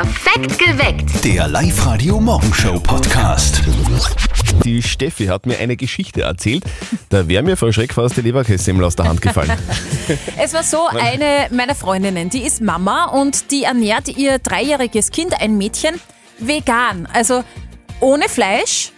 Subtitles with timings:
[0.00, 1.24] Perfekt geweckt.
[1.26, 3.60] Der Live-Radio-Morgenshow-Podcast.
[4.64, 6.64] Die Steffi hat mir eine Geschichte erzählt.
[7.10, 9.52] Da wäre mir vor Schreck fast die Leberkässemmel aus der Hand gefallen.
[10.38, 15.38] Es war so, eine meiner Freundinnen, die ist Mama und die ernährt ihr dreijähriges Kind,
[15.38, 16.00] ein Mädchen,
[16.38, 17.06] vegan.
[17.12, 17.44] Also
[18.00, 18.92] ohne Fleisch,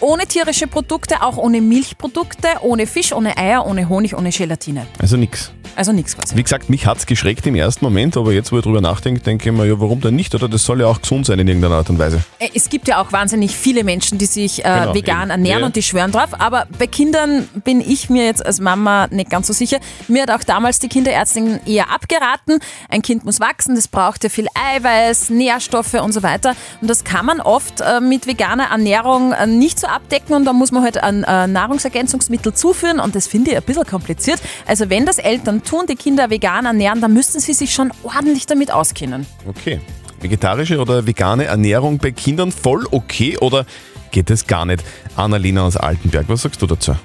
[0.00, 4.86] ohne tierische Produkte, auch ohne Milchprodukte, ohne Fisch, ohne Eier, ohne Honig, ohne Gelatine.
[5.00, 5.52] Also nix.
[5.76, 6.34] Also nichts quasi.
[6.36, 9.48] Wie gesagt, mich hat's geschreckt im ersten Moment, aber jetzt, wo ich drüber nachdenke, denke
[9.48, 10.34] ich mir, ja, warum denn nicht?
[10.34, 12.20] Oder das soll ja auch gesund sein in irgendeiner Art und Weise.
[12.40, 15.30] Äh, Es gibt ja auch wahnsinnig viele Menschen, die sich äh, Genau, vegan eben.
[15.30, 15.66] ernähren Ja.
[15.66, 16.30] und die schwören drauf.
[16.40, 19.78] Aber bei Kindern bin ich mir jetzt als Mama nicht ganz so sicher.
[20.08, 22.58] Mir hat auch damals die Kinderärztin eher abgeraten.
[22.88, 26.54] Ein Kind muss wachsen, das braucht ja viel Eiweiß, Nährstoffe und so weiter.
[26.80, 30.52] Und das kann man oft äh, mit veganer Ernährung äh, nicht so abdecken und da
[30.52, 34.40] muss man halt ein äh, Nahrungsergänzungsmittel zuführen und das finde ich ein bisschen kompliziert.
[34.66, 38.46] Also wenn das Eltern tun, die Kinder vegan ernähren, dann müssten sie sich schon ordentlich
[38.46, 39.26] damit auskennen.
[39.48, 39.80] Okay.
[40.20, 43.66] Vegetarische oder vegane Ernährung bei Kindern voll okay oder
[44.10, 44.84] geht es gar nicht?
[45.16, 46.96] Annalena aus Altenberg, was sagst du dazu?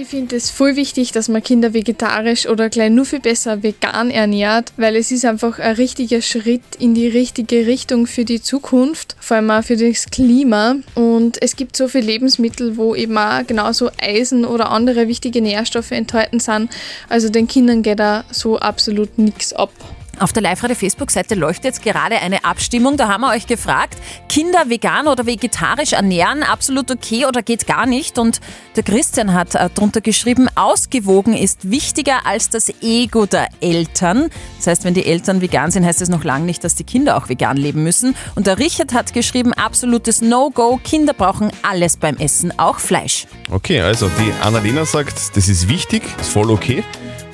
[0.00, 4.12] Ich finde es voll wichtig, dass man Kinder vegetarisch oder gleich nur viel besser vegan
[4.12, 9.16] ernährt, weil es ist einfach ein richtiger Schritt in die richtige Richtung für die Zukunft,
[9.18, 10.76] vor allem auch für das Klima.
[10.94, 15.90] Und es gibt so viele Lebensmittel, wo eben auch genauso Eisen oder andere wichtige Nährstoffe
[15.90, 16.70] enthalten sind.
[17.08, 19.72] Also den Kindern geht da so absolut nichts ab.
[20.20, 22.96] Auf der Live-Radio-Facebook-Seite läuft jetzt gerade eine Abstimmung.
[22.96, 23.96] Da haben wir euch gefragt,
[24.28, 28.18] Kinder vegan oder vegetarisch ernähren, absolut okay oder geht gar nicht?
[28.18, 28.40] Und
[28.74, 34.28] der Christian hat äh, drunter geschrieben, ausgewogen ist wichtiger als das Ego der Eltern.
[34.56, 37.16] Das heißt, wenn die Eltern vegan sind, heißt es noch lange nicht, dass die Kinder
[37.16, 38.16] auch vegan leben müssen.
[38.34, 43.26] Und der Richard hat geschrieben, absolutes No-Go, Kinder brauchen alles beim Essen, auch Fleisch.
[43.50, 46.82] Okay, also die Annalena sagt, das ist wichtig, ist voll okay.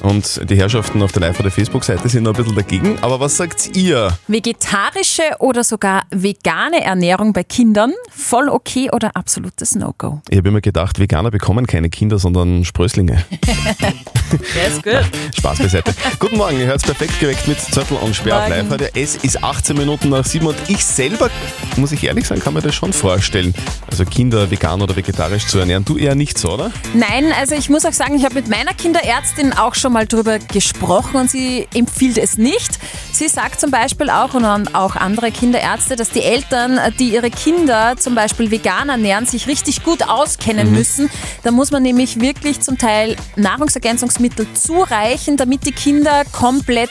[0.05, 2.99] Und die Herrschaften auf der Live- oder Facebook-Seite sind noch ein bisschen dagegen.
[3.01, 4.13] Aber was sagt ihr?
[4.29, 10.21] Vegetarische oder sogar vegane Ernährung bei Kindern, voll okay oder absolutes No-Go?
[10.29, 13.25] Ich habe immer gedacht, Veganer bekommen keine Kinder, sondern Sprösslinge.
[14.67, 15.05] Ist gut.
[15.39, 15.95] Spaß beiseite.
[16.19, 18.91] Guten Morgen, ihr hört perfekt geweckt mit Zettel und Sperr auf live heute.
[18.95, 21.31] Es ist 18 Minuten nach 7 und ich selber,
[21.77, 23.55] muss ich ehrlich sagen, kann mir das schon vorstellen.
[23.91, 25.85] Also Kinder vegan oder vegetarisch zu ernähren.
[25.85, 26.73] Du eher nicht so, oder?
[26.95, 30.39] Nein, also ich muss auch sagen, ich habe mit meiner Kinderärztin auch schon mal drüber
[30.39, 32.79] gesprochen und sie empfiehlt es nicht.
[33.13, 37.97] Sie sagt zum Beispiel auch und auch andere Kinderärzte, dass die Eltern, die ihre Kinder
[37.97, 41.09] zum Beispiel vegan ernähren, sich richtig gut auskennen müssen.
[41.45, 46.91] Da muss man nämlich wirklich zum Teil Nahrungsergänzungsmittel zureichen, damit die Kinder komplett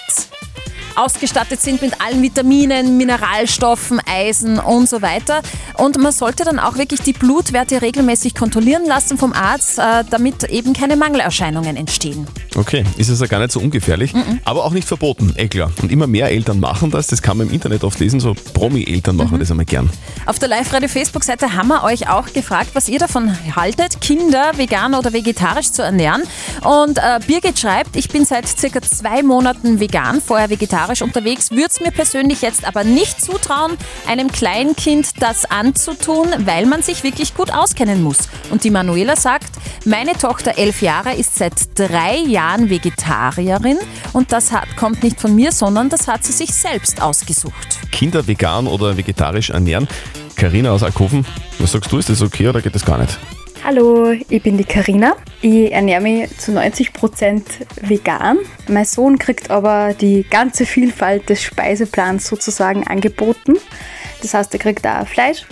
[0.96, 5.42] ausgestattet sind mit allen Vitaminen, Mineralstoffen, Eisen und so weiter.
[5.78, 10.44] Und man sollte dann auch wirklich die Blutwerte regelmäßig kontrollieren lassen vom Arzt, äh, damit
[10.46, 12.28] eben keine Mangelerscheinungen entstehen.
[12.56, 14.14] Okay, ist es ja gar nicht so ungefährlich,
[14.46, 15.72] aber auch nicht verboten, eh klar.
[15.82, 19.16] Und immer mehr Eltern machen das, das kann man im Internet oft lesen, so Promi-Eltern
[19.16, 19.90] machen das einmal gern.
[20.28, 25.14] Auf der Live-Radio-Facebook-Seite haben wir euch auch gefragt, was ihr davon haltet, Kinder vegan oder
[25.14, 26.22] vegetarisch zu ernähren.
[26.62, 31.70] Und äh, Birgit schreibt, ich bin seit circa zwei Monaten vegan, vorher vegetarisch unterwegs, würde
[31.70, 33.78] es mir persönlich jetzt aber nicht zutrauen,
[34.08, 38.30] einem Kleinkind das anzutun, weil man sich wirklich gut auskennen muss.
[38.52, 39.52] Und die Manuela sagt,
[39.86, 43.78] meine Tochter, elf Jahre, ist seit drei Jahren Vegetarierin
[44.12, 47.80] und das hat, kommt nicht von mir, sondern das hat sie sich selbst ausgesucht.
[47.92, 49.88] Kinder vegan oder vegetarisch ernähren.
[50.36, 51.26] Karina aus Alkoven,
[51.60, 53.18] was sagst du, ist das okay oder geht das gar nicht?
[53.64, 55.16] Hallo, ich bin die Karina.
[55.42, 57.44] Ich ernähre mich zu 90%
[57.82, 58.40] vegan.
[58.68, 63.54] Mein Sohn kriegt aber die ganze Vielfalt des Speiseplans sozusagen angeboten.
[64.22, 65.46] Das heißt, er kriegt auch Fleisch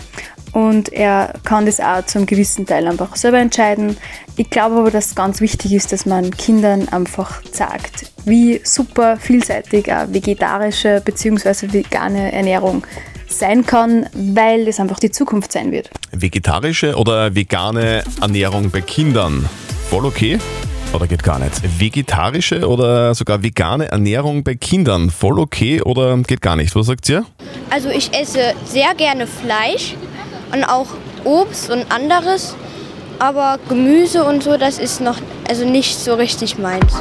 [0.53, 3.97] und er kann das auch zum gewissen Teil einfach selber entscheiden.
[4.37, 9.17] Ich glaube aber, dass es ganz wichtig ist, dass man Kindern einfach sagt, wie super
[9.17, 11.71] vielseitig eine vegetarische bzw.
[11.73, 12.85] vegane Ernährung
[13.27, 15.89] sein kann, weil es einfach die Zukunft sein wird.
[16.11, 19.47] Vegetarische oder vegane Ernährung bei Kindern?
[19.89, 20.37] Voll okay?
[20.93, 21.79] Oder geht gar nicht?
[21.79, 25.09] Vegetarische oder sogar vegane Ernährung bei Kindern?
[25.09, 26.75] Voll okay oder geht gar nicht?
[26.75, 27.25] Was sagt ihr?
[27.69, 29.95] Also ich esse sehr gerne Fleisch
[30.53, 30.87] und auch
[31.23, 32.55] Obst und anderes,
[33.19, 35.17] aber Gemüse und so, das ist noch
[35.47, 36.93] also nicht so richtig meins.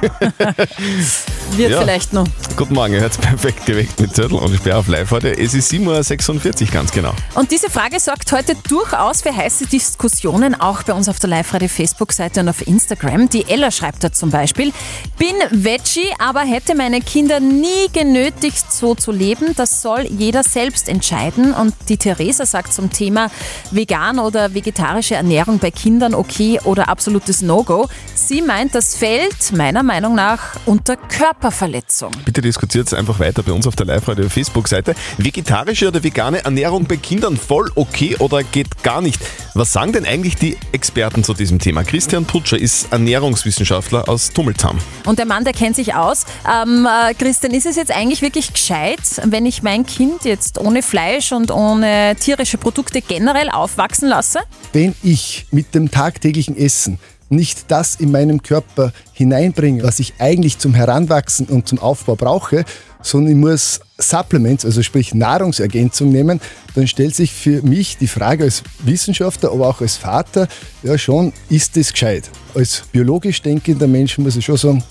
[1.56, 1.80] Wird Ja.
[1.80, 2.26] vielleicht noch.
[2.56, 5.36] Guten Morgen, ihr hört perfekt geweckt mit Zettel und Sperr auf live heute.
[5.38, 7.12] Es ist 7.46 Uhr ganz genau.
[7.34, 12.40] Und diese Frage sorgt heute durchaus für heiße Diskussionen, auch bei uns auf der Live-Radio-Facebook-Seite
[12.40, 13.28] und auf Instagram.
[13.28, 14.72] Die Ella schreibt da zum Beispiel,
[15.18, 19.54] bin Veggie, aber hätte meine Kinder nie genötigt, so zu leben.
[19.56, 21.52] Das soll jeder selbst entscheiden.
[21.52, 23.30] Und die Theresa sagt zum Thema
[23.70, 27.88] vegan oder vegetarische Ernährung bei Kindern okay oder absolutes No-Go.
[28.30, 32.12] Sie meint, das fällt meiner Meinung nach unter Körperverletzung.
[32.24, 34.94] Bitte diskutiert einfach weiter bei uns auf der Live-Radio Facebook-Seite.
[35.18, 39.20] Vegetarische oder vegane Ernährung bei Kindern voll okay oder geht gar nicht?
[39.54, 41.82] Was sagen denn eigentlich die Experten zu diesem Thema?
[41.82, 44.78] Christian Putscher ist Ernährungswissenschaftler aus Tummeltam.
[45.06, 46.24] Und der Mann, der kennt sich aus.
[46.48, 50.82] Ähm, äh, Christian, ist es jetzt eigentlich wirklich gescheit, wenn ich mein Kind jetzt ohne
[50.82, 54.38] Fleisch und ohne tierische Produkte generell aufwachsen lasse?
[54.72, 57.00] Wenn ich mit dem tagtäglichen Essen
[57.30, 62.64] nicht das in meinem Körper hineinbringe, was ich eigentlich zum Heranwachsen und zum Aufbau brauche,
[63.02, 66.40] sondern ich muss Supplements, also sprich Nahrungsergänzung nehmen,
[66.74, 70.48] dann stellt sich für mich die Frage als Wissenschaftler, aber auch als Vater,
[70.82, 72.30] ja schon, ist das gescheit?
[72.54, 74.84] Als biologisch denkender Mensch muss ich schon sagen,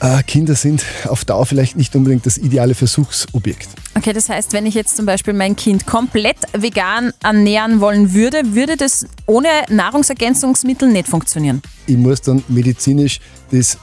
[0.00, 3.68] äh, Kinder sind auf Dauer vielleicht nicht unbedingt das ideale Versuchsobjekt.
[3.96, 8.54] Okay, das heißt, wenn ich jetzt zum Beispiel mein Kind komplett vegan ernähren wollen würde,
[8.54, 11.60] würde das ohne Nahrungsergänzungsmittel nicht funktionieren.
[11.86, 13.20] Ich muss dann medizinisch
[13.50, 13.78] das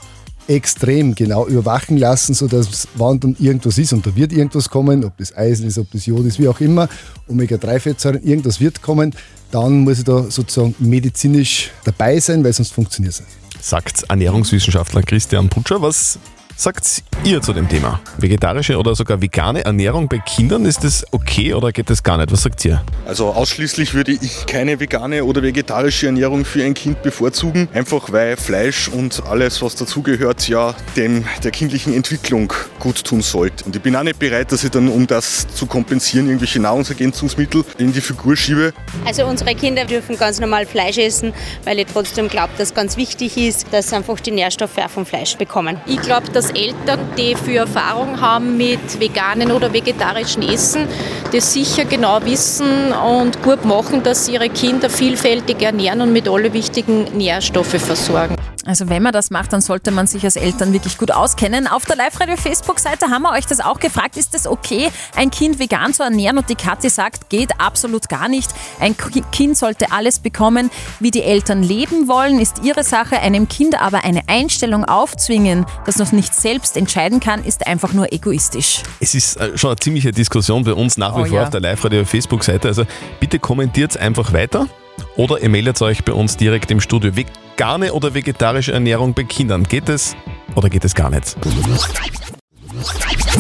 [0.48, 5.18] extrem genau überwachen lassen, sodass, wann dann irgendwas ist, und da wird irgendwas kommen, ob
[5.18, 6.88] das Eisen ist, ob das Jod ist, wie auch immer,
[7.27, 9.13] Omega-3-Fettsäuren, irgendwas wird kommen,
[9.51, 13.31] dann muss ich da sozusagen medizinisch dabei sein, weil sonst funktioniert es nicht.
[13.62, 15.81] Sagt Ernährungswissenschaftler Christian Putscher.
[15.81, 16.18] Was
[16.57, 18.00] sagt ihr zu dem Thema?
[18.18, 22.31] Vegetarische oder sogar vegane Ernährung bei Kindern, ist das okay oder geht das gar nicht?
[22.31, 22.83] Was sagt ihr?
[23.06, 28.38] Also ausschließlich würde ich keine vegane oder vegetarische Ernährung für ein Kind bevorzugen, einfach weil
[28.38, 33.63] Fleisch und alles, was dazugehört, ja dem der kindlichen Entwicklung gut tun sollte.
[33.65, 37.65] Und ich bin auch nicht bereit, dass ich dann, um das zu kompensieren, irgendwelche Nahrungsergänzungsmittel
[37.77, 38.74] in die Figur schiebe.
[39.06, 41.33] Also unsere Kinder dürfen ganz normal Fleisch essen,
[41.65, 45.06] weil ich trotzdem glaube, dass ganz wichtig ist, dass sie einfach die Nährstoffe auch vom
[45.06, 45.80] Fleisch bekommen.
[45.86, 50.88] Ich glaube, dass Eltern, die viel Erfahrung haben mit veganen oder vegetarischen Essen,
[51.31, 56.27] das sicher genau wissen und gut machen, dass sie ihre Kinder vielfältig ernähren und mit
[56.27, 58.35] alle wichtigen Nährstoffe versorgen.
[58.67, 61.67] Also wenn man das macht, dann sollte man sich als Eltern wirklich gut auskennen.
[61.67, 64.17] Auf der Live-Radio-Facebook-Seite haben wir euch das auch gefragt.
[64.17, 66.37] Ist es okay, ein Kind vegan zu ernähren?
[66.37, 68.49] Und die Kathi sagt, geht absolut gar nicht.
[68.81, 68.95] Ein
[69.31, 70.69] Kind sollte alles bekommen,
[70.99, 73.19] wie die Eltern leben wollen, ist ihre Sache.
[73.19, 78.11] Einem Kind aber eine Einstellung aufzwingen, das noch nicht selbst entscheiden kann, ist einfach nur
[78.11, 78.83] egoistisch.
[78.99, 81.43] Es ist äh, schon eine ziemliche Diskussion bei uns nach wie Oh vor ja.
[81.43, 82.67] auf der Live-Radio-Facebook-Seite.
[82.67, 82.83] Also
[83.21, 84.67] bitte kommentiert einfach weiter
[85.15, 87.15] oder ihr meldet euch bei uns direkt im Studio.
[87.57, 90.15] Vegane oder vegetarische Ernährung bei Kindern, geht es
[90.54, 91.36] oder geht es gar nicht?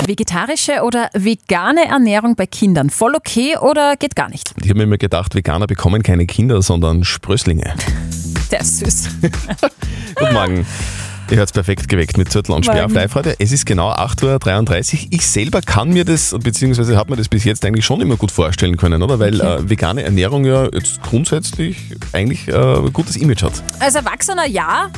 [0.07, 4.55] Vegetarische oder vegane Ernährung bei Kindern, voll okay oder geht gar nicht?
[4.59, 7.75] Ich habe mir immer gedacht, Veganer bekommen keine Kinder, sondern Sprösslinge.
[8.51, 9.09] Der ist süß.
[10.15, 10.65] Guten Morgen.
[11.29, 13.01] Ihr hört es perfekt geweckt mit Zürtel und Sperr auf Morgen.
[13.01, 13.33] Live-Radio.
[13.37, 15.07] Es ist genau 8.33 Uhr.
[15.11, 18.31] Ich selber kann mir das, beziehungsweise habe mir das bis jetzt eigentlich schon immer gut
[18.31, 19.19] vorstellen können, oder?
[19.19, 21.77] Weil äh, vegane Ernährung ja jetzt grundsätzlich
[22.13, 23.61] eigentlich äh, ein gutes Image hat.
[23.81, 24.89] Als Erwachsener ja,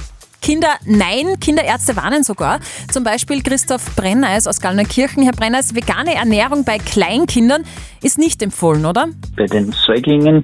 [0.42, 2.60] Kinder nein, Kinderärzte warnen sogar.
[2.92, 5.24] Zum Beispiel Christoph Brenneis aus Gallnerkirchen.
[5.24, 7.64] Herr Brenneis, vegane Ernährung bei Kleinkindern
[8.02, 9.08] ist nicht empfohlen, oder?
[9.36, 10.44] Bei den Säuglingen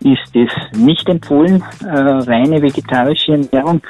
[0.00, 3.82] ist es nicht empfohlen, äh, reine vegetarische Ernährung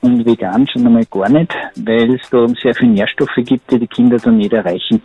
[0.00, 3.86] und vegan schon einmal gar nicht, weil es da sehr viele Nährstoffe gibt, die die
[3.86, 5.02] Kinder dann nicht erreichen.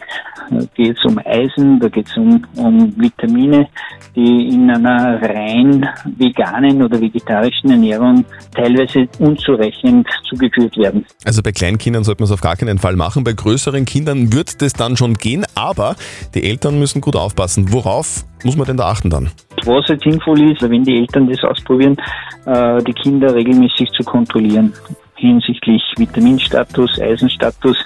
[0.50, 3.68] Da geht es um Eisen, da geht es um, um Vitamine,
[4.16, 5.88] die in einer rein
[6.18, 11.06] veganen oder vegetarischen Ernährung teilweise unzureichend zugeführt werden.
[11.26, 13.24] Also bei Kleinkindern sollte man es auf gar keinen Fall machen.
[13.24, 15.96] Bei größeren Kindern wird das dann schon gehen, aber
[16.34, 17.72] die Eltern müssen gut aufpassen.
[17.74, 19.32] Worauf muss man denn da achten dann?
[19.66, 21.98] Was jetzt sinnvoll ist, wenn die Eltern das ausprobieren,
[22.46, 24.74] äh, die Kinder regelmäßig zu kontrollieren
[25.16, 27.78] hinsichtlich Vitaminstatus, Eisenstatus.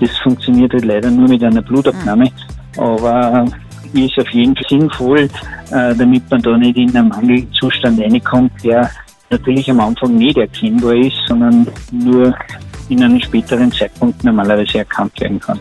[0.00, 2.30] Das funktioniert halt leider nur mit einer Blutabnahme,
[2.76, 3.44] aber
[3.92, 5.28] ist auf jeden Fall sinnvoll,
[5.72, 8.90] äh, damit man da nicht in einen Mangelzustand reinkommt, der
[9.30, 12.34] natürlich am Anfang nicht erkennbar ist, sondern nur
[12.90, 15.58] in einem späteren Zeitpunkt normalerweise erkannt werden kann.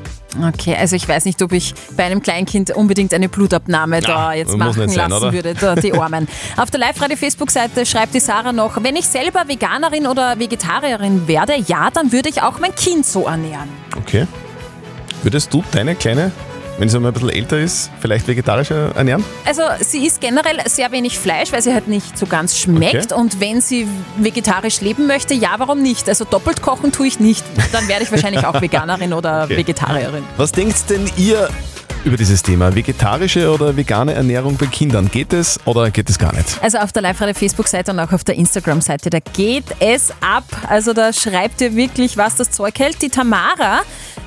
[0.48, 4.56] Okay, also ich weiß nicht, ob ich bei einem Kleinkind unbedingt eine Blutabnahme da jetzt
[4.56, 5.34] machen sein, lassen oder?
[5.34, 6.28] würde, da, die Armen.
[6.58, 11.90] Auf der Live-Radio-Facebook-Seite schreibt die Sarah noch, wenn ich selber Veganerin oder Vegetarierin werde, ja,
[11.92, 13.70] dann würde ich auch mein Kind so ernähren.
[13.98, 14.28] Okay.
[15.24, 16.32] Würdest du deine Kleine,
[16.80, 19.24] wenn sie mal ein bisschen älter ist, vielleicht vegetarisch äh, ernähren?
[19.46, 23.12] Also sie isst generell sehr wenig Fleisch, weil sie halt nicht so ganz schmeckt.
[23.12, 23.22] Okay.
[23.22, 26.10] Und wenn sie vegetarisch leben möchte, ja, warum nicht?
[26.10, 27.44] Also doppelt kochen tue ich nicht.
[27.72, 29.58] Dann werde ich wahrscheinlich auch Veganerin oder Okay.
[29.58, 30.24] Vegetarierin.
[30.38, 31.50] Was denkt denn ihr
[32.06, 32.74] über dieses Thema?
[32.74, 35.10] Vegetarische oder vegane Ernährung bei Kindern?
[35.12, 36.58] Geht es oder geht es gar nicht?
[36.62, 40.46] Also auf der Live-Radio-Facebook-Seite und auch auf der Instagram-Seite, da geht es ab.
[40.68, 43.02] Also da schreibt ihr wirklich, was das Zeug hält.
[43.02, 43.82] Die Tamara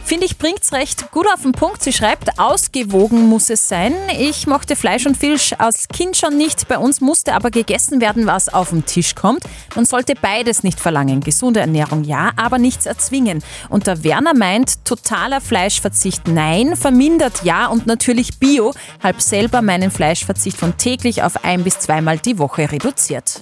[0.04, 1.82] Finde ich, bringt's recht gut auf den Punkt.
[1.82, 3.94] Sie schreibt, ausgewogen muss es sein.
[4.18, 6.68] Ich mochte Fleisch und Fisch als Kind schon nicht.
[6.68, 9.44] Bei uns musste aber gegessen werden, was auf den Tisch kommt.
[9.74, 11.20] Man sollte beides nicht verlangen.
[11.20, 13.42] Gesunde Ernährung ja, aber nichts erzwingen.
[13.68, 18.74] Und der Werner meint, totaler Fleischverzicht nein, vermindert ja und natürlich Bio.
[19.02, 23.40] Halb selber meinen Fleischverzicht von täglich auf ein bis zweimal die Woche reduziert.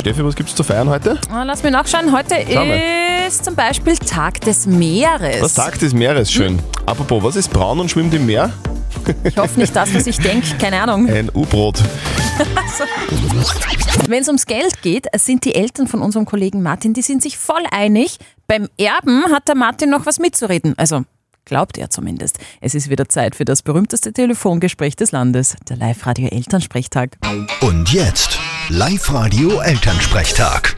[0.00, 1.18] Steffi, was gibt's zu feiern heute?
[1.30, 2.12] Ah, Lass mich nachschauen.
[2.12, 3.11] Heute mal.
[3.32, 5.40] Ist zum Beispiel Tag des Meeres.
[5.40, 6.58] Was Tag des Meeres, schön.
[6.84, 8.52] Apropos, was ist braun und schwimmt im Meer?
[9.24, 10.46] Ich hoffe nicht das, was ich denke.
[10.58, 11.08] Keine Ahnung.
[11.08, 11.78] Ein U-Brot.
[14.06, 17.38] Wenn es ums Geld geht, sind die Eltern von unserem Kollegen Martin, die sind sich
[17.38, 18.18] voll einig.
[18.48, 20.74] Beim Erben hat der Martin noch was mitzureden.
[20.76, 21.04] Also
[21.46, 22.38] glaubt er zumindest.
[22.60, 27.16] Es ist wieder Zeit für das berühmteste Telefongespräch des Landes, der Live-Radio Elternsprechtag.
[27.62, 30.76] Und jetzt Live-Radio Elternsprechtag.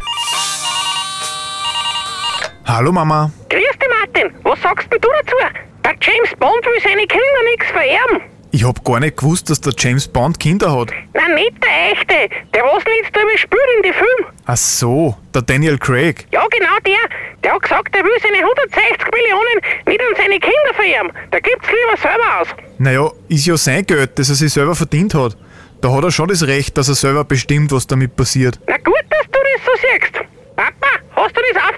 [2.66, 3.30] Hallo Mama.
[3.50, 4.32] Grüß dich, Martin.
[4.42, 5.36] Was sagst denn du dazu?
[5.84, 8.22] Der James Bond will seine Kinder nichts vererben.
[8.52, 10.90] Ich hab gar nicht gewusst, dass der James Bond Kinder hat.
[11.12, 12.34] Nein, nicht der echte.
[12.54, 14.32] Der, was jetzt drüber spielt in die Film.
[14.46, 16.26] Ach so, der Daniel Craig.
[16.32, 17.08] Ja, genau der.
[17.42, 21.12] Der hat gesagt, er will seine 160 Millionen nicht an seine Kinder vererben.
[21.32, 22.48] Da gibt's lieber selber aus.
[22.78, 25.36] Naja, ist ja sein Geld, das er sich selber verdient hat.
[25.82, 28.58] Da hat er schon das Recht, dass er selber bestimmt, was damit passiert.
[28.68, 30.24] Na gut, dass du das so siehst.
[30.56, 31.73] Papa, hast du das aufgenommen?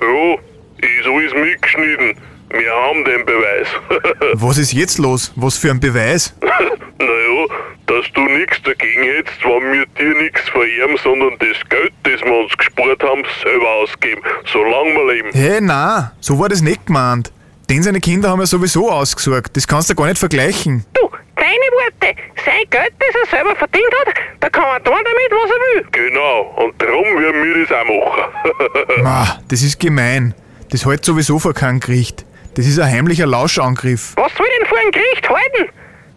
[0.00, 0.34] Ja,
[0.78, 2.16] ist alles mitgeschnitten.
[2.50, 3.68] Wir haben den Beweis.
[4.34, 5.32] Was ist jetzt los?
[5.36, 6.34] Was für ein Beweis?
[6.98, 7.46] naja,
[7.86, 12.38] dass du nichts dagegen hättest, wenn wir dir nichts vererben, sondern das Geld, das wir
[12.38, 15.30] uns gespart haben, selber ausgeben, solange wir leben.
[15.32, 17.32] Hä, hey, na, so war das nicht gemeint.
[17.68, 19.56] Den seine Kinder haben ja sowieso ausgesorgt.
[19.56, 20.84] Das kannst du gar nicht vergleichen.
[20.92, 22.20] Du, deine Worte.
[22.44, 25.86] Sein Geld, das er selber verdient hat, da kann er tun damit, was er will.
[25.92, 29.02] Genau, und darum werden wir das auch machen.
[29.04, 30.34] Ma, das ist gemein.
[30.70, 32.24] Das hält sowieso vor kein Gericht.
[32.54, 34.14] Das ist ein heimlicher Lauschangriff.
[34.16, 35.70] Was soll denn vor ein Gericht halten?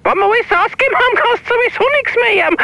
[0.03, 2.57] Wenn wir alles ausgeben haben, kannst du sowieso nichts mehr haben.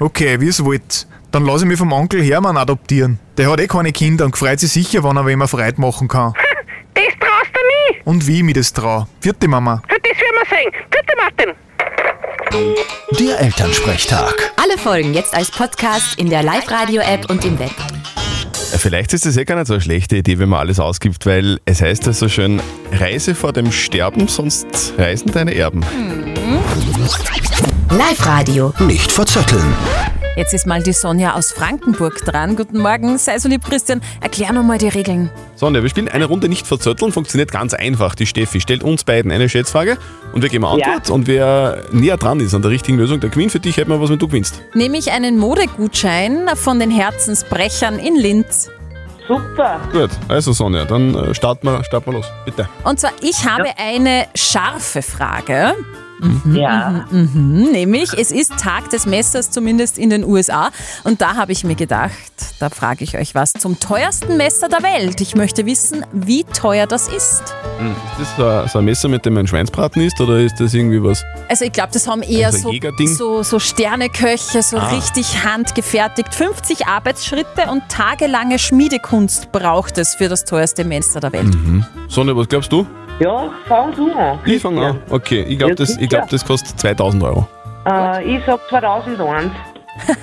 [0.00, 1.06] Okay, wie es wollt.
[1.30, 3.18] Dann lass ich mich vom Onkel Hermann adoptieren.
[3.36, 6.32] Der hat eh keine Kinder und freut sich sicher, wenn er wem Freude machen kann.
[6.94, 7.60] das traust du
[7.92, 8.00] nie.
[8.04, 9.06] Und wie ich mich das trau.
[9.20, 9.82] Vierte Mama.
[9.88, 10.72] Das werden wir sehen.
[10.90, 11.54] Bitte, Martin.
[13.18, 14.52] Der Elternsprechtag.
[14.56, 17.74] Alle Folgen jetzt als Podcast in der Live-Radio-App und im Web.
[18.78, 21.58] Vielleicht ist es eh gar nicht so eine schlechte Idee, wenn man alles ausgibt, weil
[21.64, 22.60] es heißt ja so schön,
[22.92, 25.84] Reise vor dem Sterben, sonst reisen deine Erben.
[27.90, 28.72] Live-Radio.
[28.78, 29.74] Nicht verzetteln.
[30.36, 32.54] Jetzt ist mal die Sonja aus Frankenburg dran.
[32.54, 34.00] Guten Morgen, sei so lieb, Christian.
[34.20, 35.28] Erklär nochmal die Regeln.
[35.56, 38.14] Sonja, wir spielen eine Runde nicht verzötteln, funktioniert ganz einfach.
[38.14, 39.98] Die Steffi stellt uns beiden eine Schätzfrage
[40.32, 41.10] und wir geben eine Antwort.
[41.10, 43.50] Und wer näher dran ist an der richtigen Lösung, der gewinnt.
[43.50, 44.62] Für dich hätten wir was, wenn du gewinnst.
[44.72, 48.70] Nehme ich einen Modegutschein von den Herzensbrechern in Linz.
[49.26, 49.80] Super.
[49.92, 52.26] Gut, also Sonja, dann äh, starten wir, starten wir los.
[52.44, 52.68] Bitte.
[52.84, 55.74] Und zwar, ich habe eine scharfe Frage.
[56.52, 57.06] Ja.
[57.10, 60.70] Mhm, mhm, nämlich, es ist Tag des Messers, zumindest in den USA.
[61.04, 62.12] Und da habe ich mir gedacht,
[62.58, 65.20] da frage ich euch was zum teuersten Messer der Welt.
[65.20, 67.42] Ich möchte wissen, wie teuer das ist.
[67.78, 70.60] Hm, Ist das so ein, so ein Messer, mit dem man Schweinsbraten isst oder ist
[70.60, 71.24] das irgendwie was?
[71.48, 74.88] Also ich glaube, das haben eher Also so, so, so Sterneköche, so Ah.
[74.88, 76.34] richtig handgefertigt.
[76.34, 81.54] 50 Arbeitsschritte und tagelange Schmiedekunst braucht es für das teuerste Messer der Welt.
[81.54, 81.84] Mhm.
[82.08, 82.86] Sonja, was glaubst du?
[83.20, 84.38] Ja, fang du an.
[84.46, 85.02] Ich fange an.
[85.10, 87.46] Okay, ich glaube, Ja, das, ich glaub, das kostet 2000 Euro.
[87.86, 89.52] Äh, ich sag 2001.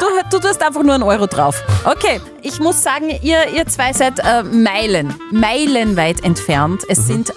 [0.00, 1.62] Du, du tust einfach nur einen Euro drauf.
[1.84, 6.82] Okay, ich muss sagen, ihr, ihr zwei seid äh, Meilen, meilenweit entfernt.
[6.88, 7.32] Es sind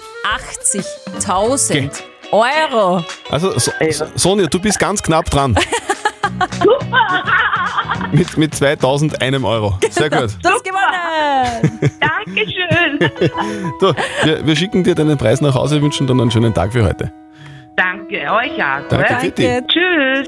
[0.66, 1.90] 80.000 Okay.
[2.32, 3.04] Euro.
[3.30, 5.54] Also, so, so- Sonja, du bist ganz knapp dran.
[8.12, 9.78] mit, mit 2000 einem Euro.
[9.90, 10.36] Sehr gut.
[10.42, 11.90] Du hast gewonnen.
[12.00, 13.10] Dankeschön.
[13.80, 13.92] Du,
[14.24, 17.12] wir, wir schicken dir deinen Preis nach Hause, wünschen dann einen schönen Tag für heute.
[17.76, 18.88] Danke, euch auch.
[18.88, 19.16] Danke?
[19.20, 19.60] Fitti.
[19.66, 20.26] Tschüss.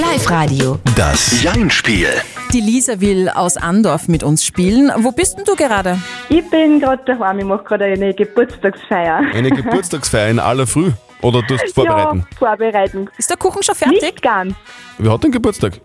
[0.00, 0.78] Live-Radio.
[0.96, 2.08] Das Jein-Spiel.
[2.52, 4.90] Die Lisa will aus Andorf mit uns spielen.
[4.96, 5.98] Wo bist denn du gerade?
[6.28, 9.22] Ich bin gerade daheim, ich mache gerade eine Geburtstagsfeier.
[9.32, 10.90] Eine Geburtstagsfeier in aller Früh.
[11.22, 12.26] Oder tust du vorbereiten?
[12.30, 13.08] Ja, vorbereiten.
[13.18, 14.00] Ist der Kuchen schon fertig?
[14.02, 14.54] Nicht ganz.
[14.98, 15.80] Wer hat denn Geburtstag?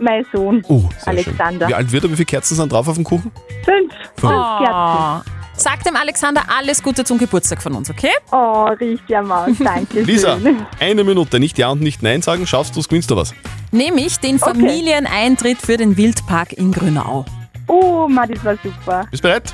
[0.00, 1.66] Mein Sohn, Oh, sehr Alexander.
[1.66, 1.68] Schön.
[1.68, 2.10] Wie alt wird er?
[2.10, 3.32] Wie viele Kerzen sind drauf auf dem Kuchen?
[3.64, 3.92] Fünf.
[4.16, 4.32] Fünf.
[4.32, 5.20] Oh.
[5.56, 8.12] Sag dem Alexander alles Gute zum Geburtstag von uns, okay?
[8.30, 10.64] Oh, riecht ja Maus, danke Lisa, schön.
[10.78, 12.46] eine Minute, nicht Ja und nicht Nein sagen.
[12.46, 13.34] Schaffst du es, gewinnst du was.
[13.72, 17.24] Nämlich den Familieneintritt für den Wildpark in Grünau.
[17.66, 19.04] Oh, Mann, das war super.
[19.10, 19.52] Bist bereit?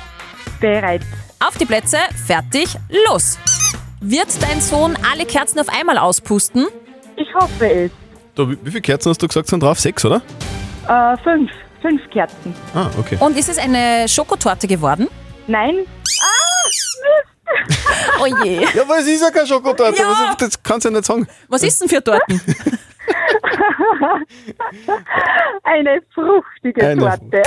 [0.59, 1.01] Bereit.
[1.45, 2.77] Auf die Plätze, fertig,
[3.07, 3.39] los!
[4.07, 6.67] Wird dein Sohn alle Kerzen auf einmal auspusten?
[7.15, 7.91] Ich hoffe es.
[8.35, 9.79] Du, wie wie viele Kerzen hast du gesagt sind drauf?
[9.79, 10.21] Sechs, oder?
[10.87, 11.49] Äh, fünf.
[11.81, 12.53] fünf Kerzen.
[12.75, 13.17] Ah, okay.
[13.19, 15.07] Und ist es eine Schokotorte geworden?
[15.47, 15.75] Nein.
[18.19, 18.61] Oh je.
[18.75, 19.97] Ja, aber es ist ja keine Schokotorte.
[20.01, 20.09] Ja.
[20.09, 21.27] Was- Das kannst du ja nicht sagen.
[21.47, 22.41] Was ist denn für Torten?
[25.63, 27.41] Eine fruchtige Eine Torte.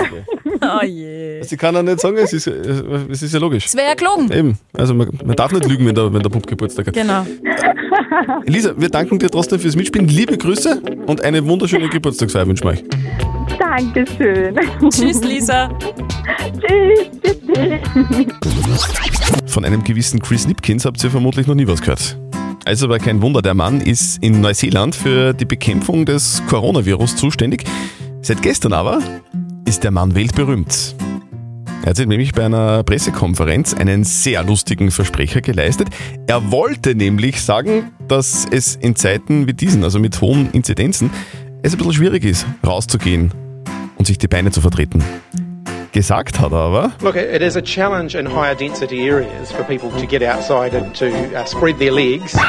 [0.61, 1.43] Oh je.
[1.43, 3.67] Sie kann ja nicht sagen, es ist, es ist ja logisch.
[3.67, 4.31] Es wäre ja gelogen.
[4.33, 4.59] Eben.
[4.73, 6.95] Also man, man darf nicht lügen, wenn der, wenn der Bub Geburtstag hat.
[6.95, 7.25] Genau.
[8.47, 10.09] Elisa, wir danken dir trotzdem fürs Mitspielen.
[10.09, 12.85] Liebe Grüße und eine wunderschöne Geburtstagsfeier wünschen wir euch.
[13.59, 14.57] Dankeschön.
[14.91, 15.69] Tschüss, Lisa.
[16.61, 17.11] Tschüss.
[17.23, 17.79] Tschüss.
[19.47, 22.17] Von einem gewissen Chris Nipkins habt ihr vermutlich noch nie was gehört.
[22.69, 27.65] Also aber kein Wunder, der Mann ist in Neuseeland für die Bekämpfung des Coronavirus zuständig.
[28.21, 29.01] Seit gestern aber
[29.65, 30.95] ist der Mann weltberühmt.
[31.81, 35.89] Er hat sich nämlich bei einer Pressekonferenz einen sehr lustigen Versprecher geleistet.
[36.27, 41.09] Er wollte nämlich sagen, dass es in Zeiten wie diesen, also mit hohen Inzidenzen,
[41.63, 43.33] es ein bisschen schwierig ist, rauszugehen
[43.97, 45.03] und sich die Beine zu vertreten.
[45.93, 49.91] Gesagt hat er aber, Look, it is a challenge in higher density areas for people
[49.91, 52.37] to get outside and to uh, spread their legs.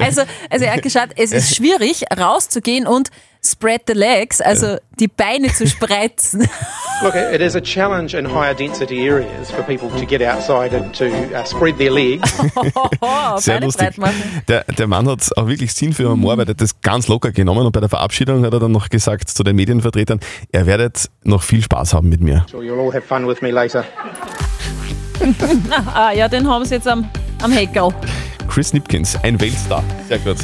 [0.00, 3.10] Also, also er hat geschaut, es ist schwierig rauszugehen und
[3.46, 6.48] spread the legs, also die Beine zu spreizen.
[7.02, 10.94] Look, it is a challenge in higher density areas for people to get outside and
[10.94, 12.36] to uh, spread their legs.
[13.38, 13.96] Sehr Beine lustig.
[13.96, 14.42] breit machen.
[14.48, 17.66] Der, der Mann hat auch wirklich Sinn für Humor, weil er das ganz locker genommen
[17.66, 20.20] und bei der Verabschiedung hat er dann noch gesagt zu den Medienvertretern,
[20.52, 22.46] er werdet noch viel Spaß haben mit mir.
[22.50, 23.84] Sure, you'll all have fun with me later.
[25.94, 27.08] ah, ja, den haben sie jetzt am,
[27.42, 27.88] am Heckel.
[28.48, 29.84] Chris Nipkins, ein Weltstar.
[30.08, 30.36] Sehr gut.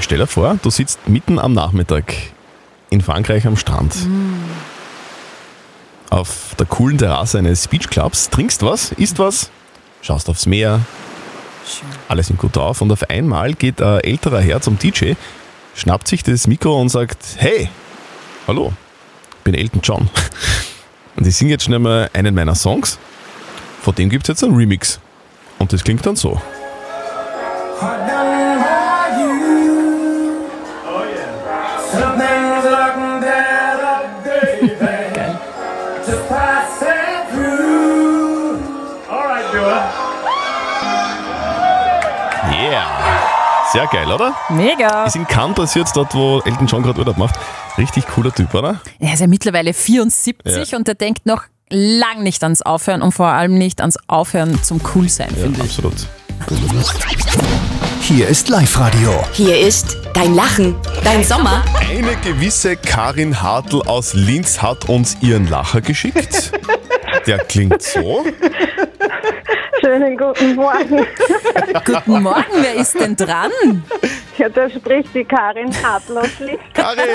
[0.00, 2.14] Stell dir vor, du sitzt mitten am Nachmittag
[2.90, 3.94] in Frankreich am Strand.
[6.10, 9.50] Auf der coolen Terrasse eines Beachclubs, trinkst was, isst was,
[10.02, 10.80] schaust aufs Meer,
[12.08, 15.14] alle sind gut drauf und auf einmal geht ein älterer Herr zum DJ,
[15.74, 17.68] schnappt sich das Mikro und sagt, hey,
[18.46, 18.72] hallo,
[19.38, 20.08] ich bin Elton John.
[21.16, 22.98] Und ich singe jetzt schnell mal einen meiner Songs.
[23.82, 24.98] Von dem gibt es jetzt einen Remix.
[25.60, 26.42] Und das klingt dann so.
[42.50, 42.86] Yeah!
[43.72, 44.34] Sehr geil, oder?
[44.50, 45.04] Mega.
[45.04, 47.34] Ist in Cannes passiert, dort wo Elton John gerade Urlaub macht.
[47.76, 48.80] Richtig cooler Typ, oder?
[49.00, 50.78] Er ist ja mittlerweile 74 Ja.
[50.78, 54.82] und der denkt noch lang nicht ans Aufhören und vor allem nicht ans Aufhören zum
[54.82, 55.70] Coolsein, finde ich.
[55.70, 56.06] Absolut.
[58.06, 59.24] Hier ist Live-Radio.
[59.32, 61.64] Hier ist dein Lachen, dein Sommer.
[61.74, 66.52] Eine gewisse Karin Hartl aus Linz hat uns ihren Lacher geschickt.
[67.26, 68.26] Der klingt so.
[69.80, 71.06] Schönen guten Morgen.
[71.86, 73.50] Guten Morgen, wer ist denn dran?
[74.36, 76.60] Ja, da spricht die Karin Hartl aus Linz.
[76.74, 77.08] Karin,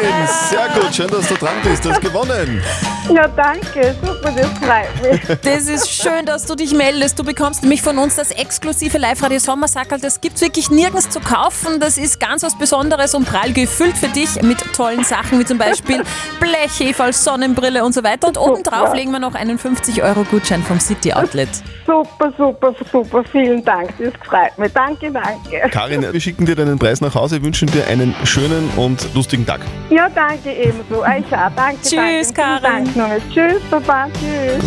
[0.49, 1.85] sehr gut, schön, dass du dran bist.
[1.85, 2.63] Du hast gewonnen.
[3.09, 3.95] Ja, danke.
[4.01, 5.39] Super, das freut mich.
[5.41, 7.17] Das ist schön, dass du dich meldest.
[7.17, 9.99] Du bekommst nämlich von uns das exklusive Live-Radio Sommersackerl.
[9.99, 11.79] Das gibt's wirklich nirgends zu kaufen.
[11.79, 15.57] Das ist ganz was Besonderes und prall gefüllt für dich mit tollen Sachen, wie zum
[15.57, 16.03] Beispiel
[16.39, 18.27] Blechhefe, Sonnenbrille und so weiter.
[18.27, 21.49] Und obendrauf legen wir noch einen 50-Euro-Gutschein vom City Outlet.
[21.87, 23.23] Super, super, super.
[23.31, 23.89] Vielen Dank.
[23.97, 24.71] Das freut mich.
[24.73, 25.69] Danke, danke.
[25.71, 29.61] Karin, wir schicken dir deinen Preis nach Hause, wünschen dir einen schönen und lustigen Tag.
[29.89, 31.01] Ja, danke ebenso.
[31.01, 31.49] Euch auch.
[31.55, 32.61] Danke, Tschüss, danke.
[32.61, 32.61] Karin.
[32.61, 33.21] Danke nochmal.
[33.33, 34.07] Tschüss, Papa.
[34.19, 34.63] Tschüss.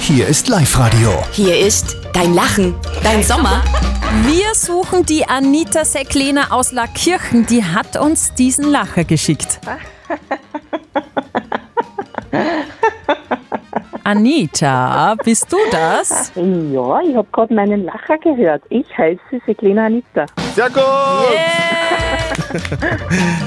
[0.00, 1.10] Hier ist Live-Radio.
[1.32, 3.62] Hier ist dein Lachen, dein Sommer.
[4.24, 7.44] Wir suchen die Anita Secklehner aus Lackirchen.
[7.46, 9.60] Die hat uns diesen Lacher geschickt.
[14.04, 16.30] Anita, bist du das?
[16.36, 18.62] Ja, ich habe gerade meinen Lacher gehört.
[18.68, 20.26] Ich heiße Seklina Anita.
[20.54, 20.84] Sehr gut!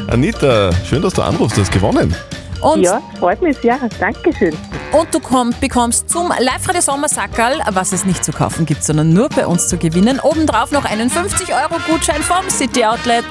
[0.12, 2.14] Anita, schön, dass du anrufst, du hast gewonnen.
[2.62, 3.78] Und, Ja, freut mich sehr.
[4.00, 4.56] Dankeschön.
[4.92, 9.30] und du komm, bekommst zum Live-Radio Sommersackerl, was es nicht zu kaufen gibt, sondern nur
[9.30, 13.24] bei uns zu gewinnen, obendrauf noch einen 50-Euro-Gutschein vom City Outlet.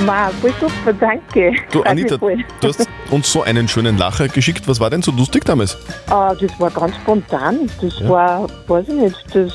[0.00, 1.52] Wow, voll super, danke.
[1.70, 4.66] Du, Freut Anita, du hast uns so einen schönen Lacher geschickt.
[4.66, 5.76] Was war denn so lustig damals?
[6.10, 7.70] Ah, das war ganz spontan.
[7.80, 8.08] Das Ja.
[8.08, 9.52] war, weiß ich nicht, das,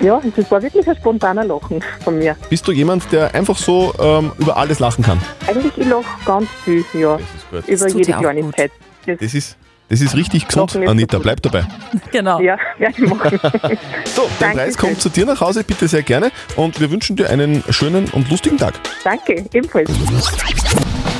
[0.00, 2.36] ja, das war wirklich ein spontaner Lachen von mir.
[2.50, 5.20] Bist du jemand, der einfach so ähm, über alles lachen kann?
[5.46, 7.18] Eigentlich, ich lache ganz viel, ja.
[7.50, 8.70] Über Das tut jede ja auch Kleinigkeit.
[9.06, 9.56] Das, Das ist,
[9.88, 11.16] das ist richtig gesund, Lachen ist Anita.
[11.16, 11.22] gut.
[11.24, 11.64] Bleib dabei.
[12.12, 12.40] Genau.
[12.40, 13.40] ja, werde ich machen.
[14.14, 16.30] So, dein Preis kommt zu dir nach Hause, bitte sehr gerne.
[16.56, 18.74] Und wir wünschen dir einen schönen und lustigen Tag.
[19.04, 19.90] danke, ebenfalls.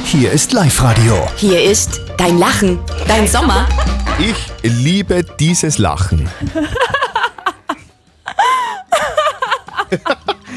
[0.04, 1.26] Hier ist Live-Radio.
[1.36, 3.68] Hier ist dein Lachen, dein Sommer.
[4.18, 6.28] Ich liebe dieses Lachen.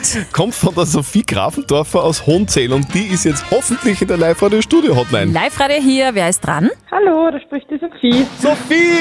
[0.32, 5.32] kommt von der Sophie Grafendorfer aus Hohenzell und die ist jetzt hoffentlich in der Live-Radio-Studio-Hotline.
[5.32, 6.70] Live-Radio hier, wer ist dran?
[6.92, 8.26] Hallo, da spricht die Sophie.
[8.40, 8.98] Sophie!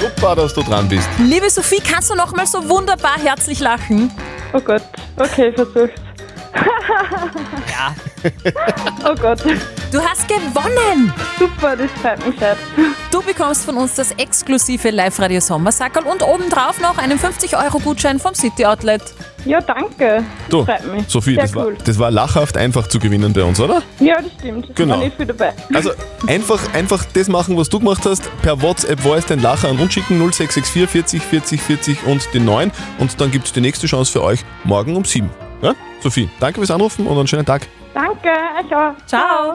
[0.00, 1.08] Super, dass du dran bist.
[1.18, 4.10] Liebe Sophie, kannst du noch mal so wunderbar herzlich lachen?
[4.52, 4.82] Oh Gott,
[5.16, 5.92] okay, versuch's.
[7.70, 7.94] Ja.
[9.04, 9.42] Oh Gott.
[9.92, 11.12] Du hast gewonnen!
[11.38, 12.56] Super, das freut mich sehr.
[13.16, 18.66] Du bekommst von uns das exklusive Live-Radio Sommersackerl und obendrauf noch einen 50-Euro-Gutschein vom City
[18.66, 19.00] Outlet.
[19.46, 20.22] Ja, danke.
[20.50, 21.08] Du, Das freut mich.
[21.08, 21.78] Sophie, sehr das war, cool.
[21.82, 23.82] das war lachhaft einfach zu gewinnen bei uns, oder?
[24.00, 24.76] Ja, das stimmt.
[24.76, 24.96] Genau.
[24.98, 25.54] War nicht viel dabei.
[25.72, 25.92] Also
[26.26, 28.22] einfach, einfach das machen, was du gemacht hast.
[28.42, 32.70] Per WhatsApp Voice den Lacher an uns schicken 0664 40 40 40 und den 9
[32.98, 35.30] und dann gibt es die nächste Chance für euch morgen um 7.
[35.62, 35.72] Ja?
[36.02, 37.62] Sophie, danke fürs Anrufen und einen schönen Tag.
[37.94, 38.92] Danke, euch auch.
[39.06, 39.54] Ciao.